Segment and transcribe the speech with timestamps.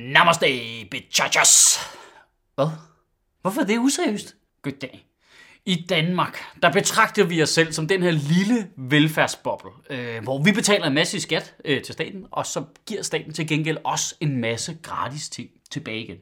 [0.00, 0.46] Namaste,
[0.90, 1.78] bitches.
[2.54, 2.66] Hvad?
[3.40, 4.36] Hvorfor er det useriøst?
[4.62, 5.06] Goddag.
[5.66, 10.52] I Danmark, der betragter vi os selv som den her lille velfærdsboble, øh, hvor vi
[10.52, 14.14] betaler en masse i skat øh, til staten, og så giver staten til gengæld os
[14.20, 16.16] en masse gratis ting tilbage igen.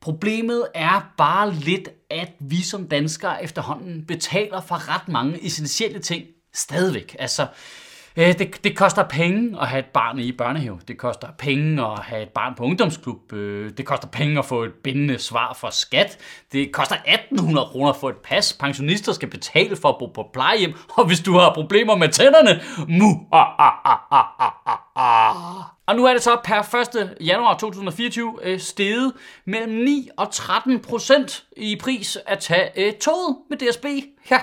[0.00, 6.26] Problemet er bare lidt, at vi som danskere efterhånden betaler for ret mange essentielle ting
[6.54, 7.16] stadigvæk.
[7.18, 7.48] Altså, Øh,
[8.16, 10.80] Øh, det, det koster penge at have et barn i børnehave.
[10.88, 13.32] Det koster penge at have et barn på ungdomsklub.
[13.32, 16.18] Øh, det koster penge at få et bindende svar fra skat.
[16.52, 18.52] Det koster 1800 kroner for et pas.
[18.60, 20.74] Pensionister skal betale for at bo på plejehjem.
[20.96, 25.74] Og hvis du har problemer med tænderne, mu, ah, ah, ah, ah, ah, ah ah.
[25.86, 27.16] Og nu er det så per 1.
[27.20, 29.12] januar 2024 øh, steget
[29.44, 33.84] mellem 9 og 13 procent i pris at tage øh, toget med DSB.
[34.30, 34.38] Ja,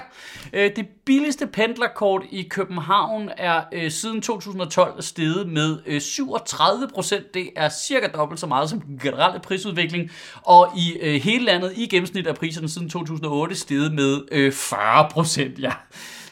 [0.54, 7.34] øh, det billigste pendlerkort i København er øh, siden 2012 steget med øh, 37 procent.
[7.34, 10.12] Det er cirka dobbelt så meget som den generelle prisudvikling.
[10.42, 15.10] Og i øh, hele landet i gennemsnit er priserne siden 2008 steget med øh, 40
[15.12, 15.60] procent.
[15.60, 15.72] Ja.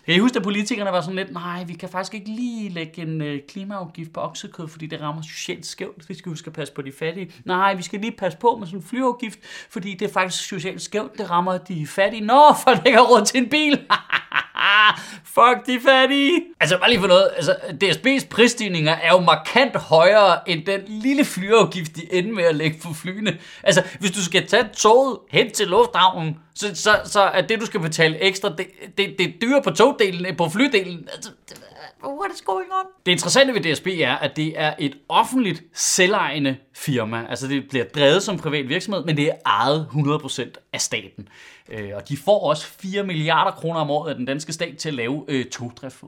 [0.09, 3.01] Kan I huske, at politikerne var sådan lidt, nej, vi kan faktisk ikke lige lægge
[3.01, 6.09] en øh, klimaafgift på oksekød, fordi det rammer socialt skævt.
[6.09, 7.31] Vi skal huske at passe på de fattige.
[7.45, 10.81] Nej, vi skal lige passe på med sådan en flyafgift, fordi det er faktisk socialt
[10.81, 11.17] skævt.
[11.17, 12.25] Det rammer de fattige.
[12.25, 13.79] Nå, for det ikke har råd til en bil.
[14.59, 16.41] Ah, fuck de fattige.
[16.59, 17.29] Altså bare lige for noget.
[17.35, 22.55] Altså, DSB's prisstigninger er jo markant højere end den lille flyafgift, de ender med at
[22.55, 23.37] lægge på flyene.
[23.63, 27.65] Altså, hvis du skal tage toget hen til lufthavnen, så, så, så er det, du
[27.65, 31.07] skal betale ekstra, det, det, det er dyrere på togdelen end på flydelen.
[31.13, 31.31] Altså,
[32.03, 32.85] what is going on?
[33.05, 37.25] Det interessante ved DSB er, at det er et offentligt selvejende firma.
[37.29, 41.27] Altså det bliver drevet som privat virksomhed, men det er ejet 100% af staten.
[41.71, 44.89] Øh, og de får også 4 milliarder kroner om året af den danske stat til
[44.89, 46.03] at lave øh, togdrift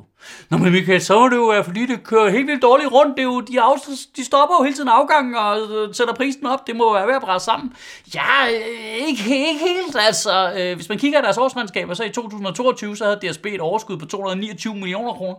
[0.50, 3.18] Nå, men Michael, så er det jo, øh, fordi det kører helt vildt dårligt rundt.
[3.18, 3.74] Det er jo, de, af,
[4.16, 6.68] de stopper jo hele tiden afgangen og øh, sætter prisen op.
[6.68, 7.74] Det må være ved at brænde sammen.
[8.16, 9.98] Ja, øh, ikke, ikke helt.
[10.00, 13.62] Altså, øh, hvis man kigger i deres årsmandskaber, så i 2022, så havde DSB et
[13.62, 15.36] overskud på 229 millioner kroner.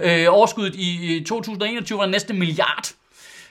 [0.00, 2.94] Øh, overskuddet i 2021 var næsten en milliard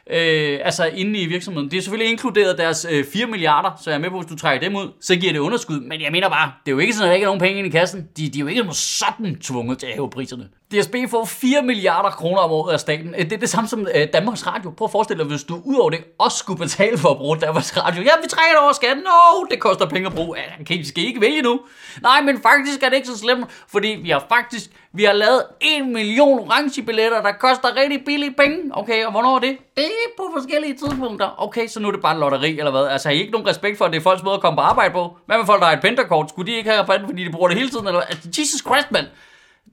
[0.09, 1.71] øh, altså inde i virksomheden.
[1.71, 4.37] Det er selvfølgelig inkluderet deres øh, 4 milliarder, så jeg er med på, hvis du
[4.37, 5.79] trækker dem ud, så giver det underskud.
[5.79, 7.57] Men jeg mener bare, det er jo ikke sådan, at der ikke er nogen penge
[7.57, 8.07] ind i kassen.
[8.17, 10.47] De, de er jo ikke sådan tvunget til at hæve priserne.
[10.73, 13.15] DSB får 4 milliarder kroner om året af staten.
[13.17, 14.69] Øh, det er det samme som øh, Danmarks Radio.
[14.69, 17.77] Prøv at forestille dig, hvis du udover det også skulle betale for at bruge Danmarks
[17.77, 18.01] Radio.
[18.01, 19.03] Ja, vi trækker over skatten.
[19.03, 20.37] Nå, no, det koster penge at bruge.
[20.37, 21.59] Ja, kan I skal I ikke vælge nu?
[22.01, 25.43] Nej, men faktisk er det ikke så slemt, fordi vi har faktisk vi har lavet
[25.61, 28.57] 1 million orange billetter, der koster rigtig billige penge.
[28.71, 29.57] Okay, og hvornår er det?
[29.77, 31.43] Det er på forskellige tidspunkter.
[31.43, 32.87] Okay, så nu er det bare lotteri eller hvad?
[32.87, 34.61] Altså, har I ikke nogen respekt for, at det er folks måde at komme på
[34.61, 35.17] arbejde på?
[35.25, 36.29] Hvad med folk, der har et pentakort?
[36.29, 37.87] Skulle de ikke have rabat, fordi de bruger det hele tiden?
[37.87, 39.05] Eller Altså, Jesus Christ, mand!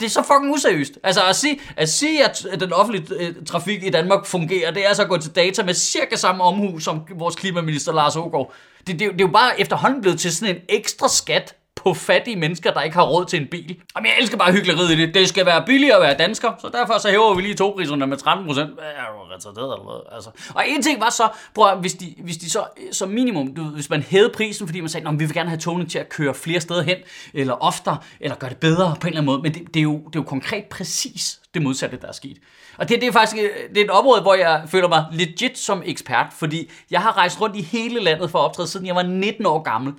[0.01, 0.99] Det er så fucking useriøst.
[1.03, 4.89] Altså at sige, at sige, at den offentlige øh, trafik i Danmark fungerer, det er
[4.89, 8.53] altså at gå til data med cirka samme omhu som vores klimaminister Lars Ågaard.
[8.87, 12.37] Det, det, det er jo bare efterhånden blevet til sådan en ekstra skat på fattige
[12.37, 13.77] mennesker, der ikke har råd til en bil.
[13.97, 15.15] Jamen, jeg elsker bare hyggeleriet i det.
[15.15, 18.17] Det skal være billigere at være dansker, så derfor så hæver vi lige togpriserne med
[18.17, 18.71] 13 procent.
[18.71, 20.15] Er du retarderet eller hvad?
[20.15, 20.31] Altså.
[20.55, 23.91] Og en ting var så, prøv hvis de, hvis de så som minimum, du, hvis
[23.91, 26.35] man hævede prisen, fordi man sagde, at vi vil gerne have togene til at køre
[26.35, 26.97] flere steder hen,
[27.35, 29.43] eller oftere, eller gøre det bedre på en eller anden måde.
[29.43, 32.37] Men det, det, er, jo, det er jo konkret præcis det modsatte, der er sket.
[32.79, 33.43] Og det, det er faktisk
[33.75, 37.41] det er et område, hvor jeg føler mig legit som ekspert, fordi jeg har rejst
[37.41, 39.93] rundt i hele landet for at optræde, siden jeg var 19 år gammel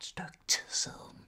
[0.00, 1.18] stykke tid siden.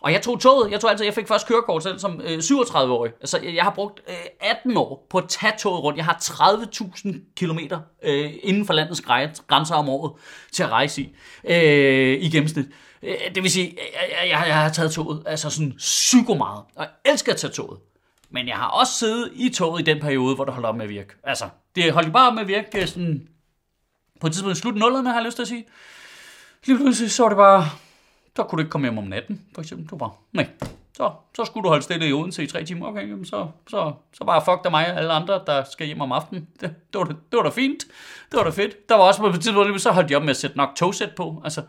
[0.00, 0.70] Og jeg tog toget.
[0.70, 3.12] Jeg tog altså, jeg fik først kørekort selv som øh, 37-årig.
[3.20, 5.96] Altså, jeg har brugt øh, 18 år på at tage toget rundt.
[5.96, 7.58] Jeg har 30.000 km
[8.02, 9.00] øh, inden for landets
[9.48, 10.12] grænser om året
[10.52, 12.66] til at rejse i, øh, i gennemsnit.
[13.02, 16.64] Øh, det vil sige, jeg, jeg, jeg har taget toget altså sådan psyko meget.
[16.76, 17.80] Og jeg elsker at tage toget.
[18.30, 20.84] Men jeg har også siddet i toget i den periode, hvor det holdt op med
[20.84, 21.14] at virke.
[21.24, 23.28] Altså, det holdt bare op med at virke øh, sådan,
[24.20, 25.66] på et tidspunkt i slut nullerne, har jeg lyst til at sige.
[26.66, 27.64] Lige pludselig så var det bare,
[28.36, 29.86] så kunne du ikke komme hjem om natten, for eksempel.
[29.86, 30.48] Du bare, nej,
[30.96, 32.86] så, så skulle du holde stille i Odense i tre timer.
[32.86, 36.00] Okay, jamen så, så, så bare fuck dig mig og alle andre, der skal hjem
[36.00, 36.48] om aftenen.
[36.60, 37.84] Det, det, var, det, det var da fint.
[38.30, 38.88] Det var da fedt.
[38.88, 41.10] Der var også på et tidspunkt, så holdt de op med at sætte nok togsæt
[41.16, 41.40] på.
[41.44, 41.62] Altså,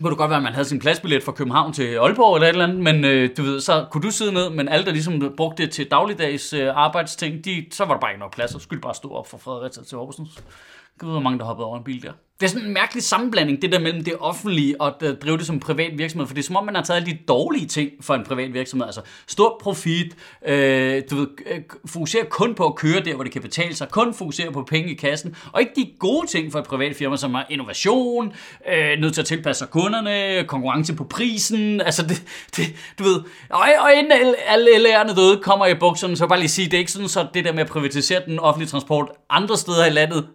[0.00, 2.52] kunne det godt være, at man havde sin pladsbillet fra København til Aalborg eller et
[2.52, 5.34] eller andet, men øh, du ved, så kunne du sidde ned, men alle, der ligesom
[5.36, 8.58] brugte det til dagligdags øh, arbejdsting, de, så var der bare ikke nok plads, så
[8.58, 9.98] skulle bare stå op fra Fredericia til
[11.00, 12.12] jeg ved, hvor mange der hoppede over en bil der.
[12.40, 15.46] Det er sådan en mærkelig sammenblanding, det der mellem det offentlige og at drive det
[15.46, 16.26] som privat virksomhed.
[16.26, 18.54] For det er som om, man har taget alle de dårlige ting for en privat
[18.54, 18.86] virksomhed.
[18.86, 20.16] Altså stor profit,
[20.46, 23.88] øh, du ved, øh, fokusere kun på at køre der, hvor det kan betale sig.
[23.88, 25.36] Kun fokusere på penge i kassen.
[25.52, 28.32] Og ikke de gode ting for et privat firma, som er innovation,
[28.72, 31.80] øh, nødt til at tilpasse sig kunderne, konkurrence på prisen.
[31.80, 32.22] Altså det,
[32.56, 32.66] det
[32.98, 33.20] du ved.
[33.50, 34.12] Og, og inden
[34.46, 37.26] alle lærerne døde kommer i bukserne, så bare lige sige, det er ikke sådan, så
[37.34, 40.26] det der med at privatisere den offentlige transport andre steder i landet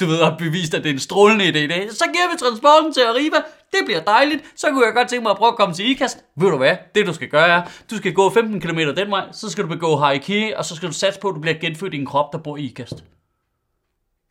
[0.00, 1.58] du ved, har bevist, at det er en strålende idé.
[1.58, 1.92] Det.
[1.92, 3.36] Så giver vi transporten til Arriva.
[3.72, 4.44] Det bliver dejligt.
[4.56, 6.18] Så kunne jeg godt tænke mig at prøve at komme til IKAST.
[6.36, 6.76] Ved du hvad?
[6.94, 9.68] Det du skal gøre er, du skal gå 15 km den vej, så skal du
[9.68, 12.32] begå haiki, og så skal du satse på, at du bliver genfødt i en krop,
[12.32, 13.04] der bor i IKAST.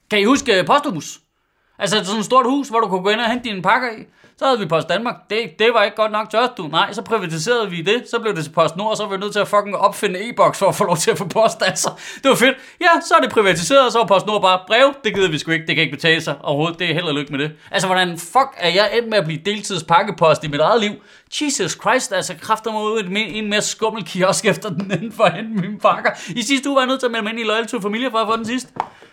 [0.10, 1.20] Kan I huske øh, Posthus?
[1.80, 4.06] Altså sådan et stort hus, hvor du kunne gå ind og hente dine pakker i.
[4.40, 5.16] Så havde vi Post Danmark.
[5.30, 6.68] Det, det var ikke godt nok tørt, du.
[6.68, 8.04] Nej, så privatiserede vi det.
[8.12, 10.30] Så blev det til Post Nord, og så var vi nødt til at fucking opfinde
[10.30, 11.62] e-boks for at få lov til at få post.
[11.62, 11.90] Altså,
[12.24, 12.58] det var fedt.
[12.82, 14.94] Ja, så er det privatiseret, og så var Post Nord bare brev.
[15.04, 15.68] Det gider vi sgu ikke.
[15.68, 16.80] Det kan ikke betale sig overhovedet.
[16.80, 17.52] Det er held og lykke med det.
[17.72, 20.92] Altså, hvordan fuck er jeg endt med at blive deltidspakkepost i mit eget liv?
[21.42, 25.24] Jesus Christ, altså kræfter mig ud i en mere skummel kiosk efter den anden for
[25.24, 26.12] at hente mine pakker.
[26.36, 28.12] I sidste uge var jeg nødt til at melde mig ind i Loyal to Familie
[28.12, 28.70] for at få den sidste.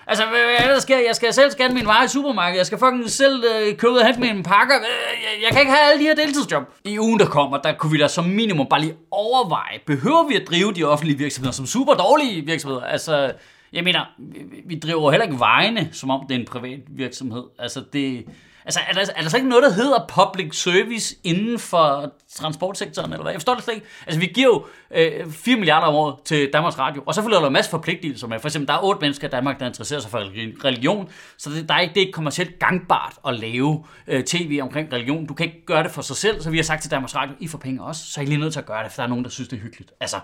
[0.08, 0.98] Altså, hvad, hvad er der sker?
[0.98, 2.58] Jeg skal selv scanne min vare i supermarkedet.
[2.58, 4.76] Jeg skal fucking selv øh, købe og hente mine pakker.
[4.76, 6.62] Øh, jeg, jeg kan ikke have alle de her deltidsjob.
[6.84, 9.78] I ugen, der kommer, der kunne vi da som minimum bare lige overveje.
[9.86, 12.82] Behøver vi at drive de offentlige virksomheder som super dårlige virksomheder?
[12.84, 13.32] Altså,
[13.72, 17.44] jeg mener, vi, vi driver heller ikke vejene, som om det er en privat virksomhed.
[17.58, 18.26] Altså, det,
[18.66, 23.12] Altså, er der, er der så ikke noget, der hedder public service inden for transportsektoren,
[23.12, 23.32] eller hvad?
[23.32, 23.86] Jeg forstår det slet ikke.
[24.06, 27.38] Altså, vi giver jo øh, 4 milliarder om året til Danmarks Radio, og så følger
[27.38, 28.38] der en masse forpligtelser med.
[28.38, 30.18] For eksempel, der er otte mennesker i Danmark, der interesserer sig for
[30.64, 31.08] religion,
[31.38, 34.92] så det, der er ikke, det er ikke kommercielt gangbart at lave øh, tv omkring
[34.92, 35.26] religion.
[35.26, 37.34] Du kan ikke gøre det for sig selv, så vi har sagt til Danmarks Radio,
[37.40, 39.04] I får penge også, så er I lige nødt til at gøre det, for der
[39.04, 39.92] er nogen, der synes, det er hyggeligt.
[40.00, 40.16] Altså,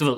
[0.00, 0.16] du ved,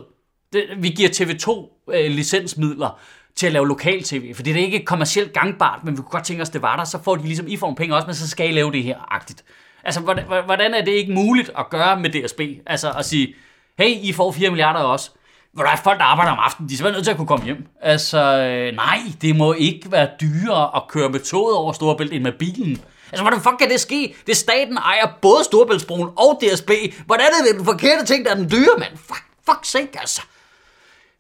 [0.53, 1.51] det, vi giver TV2
[1.95, 3.01] øh, licensmidler
[3.41, 6.43] til at lave lokal-tv, for det er ikke kommercielt gangbart, men vi kunne godt tænke
[6.43, 8.29] os, det var der, så får de ligesom, I får nogle penge også, men så
[8.29, 9.45] skal I lave det her, agtigt.
[9.85, 12.41] Altså, hvordan, hvordan er det ikke muligt at gøre med DSB?
[12.67, 13.35] Altså at sige,
[13.79, 15.11] hey, I får 4 milliarder også.
[15.53, 17.27] Hvor der er folk, der arbejder om aftenen, de er simpelthen nødt til at kunne
[17.27, 17.67] komme hjem.
[17.81, 22.23] Altså, øh, nej, det må ikke være dyrere at køre med toget over Storebælt end
[22.23, 22.83] med bilen.
[23.11, 24.15] Altså, hvordan fuck kan det ske?
[24.27, 26.71] Det staten ejer både Storebæltsbroen og DSB.
[27.07, 28.97] Hvordan er det den forkerte ting, der er den dyre, mand?
[28.97, 30.23] Fuck, fuck sake, altså.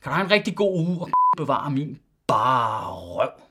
[0.02, 1.98] Kan du have en rigtig god uge og bevare min
[2.30, 3.49] bare røv.